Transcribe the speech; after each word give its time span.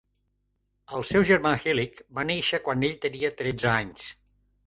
El 0.99 1.03
seu 1.09 1.25
germà 1.31 1.51
Hilik 1.65 2.01
va 2.19 2.25
néixer 2.29 2.61
quan 2.69 2.87
ell 2.89 2.97
tenia 3.05 3.33
tretze 3.43 3.71
anys. 3.77 4.09